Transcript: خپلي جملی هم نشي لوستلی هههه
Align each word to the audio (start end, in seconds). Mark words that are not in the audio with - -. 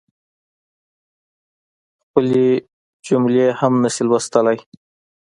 خپلي 2.03 2.47
جملی 3.07 3.45
هم 3.59 3.73
نشي 3.83 4.03
لوستلی 4.09 4.55
هههه 4.59 4.65